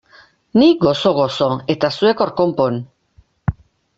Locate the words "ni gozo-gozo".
0.61-1.49